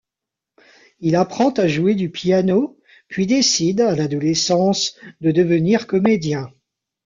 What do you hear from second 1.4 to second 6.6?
à jouer du piano, puis décide, à l'adolescence, de devenir comédien.